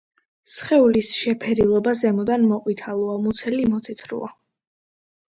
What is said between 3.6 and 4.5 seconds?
მოთეთროა.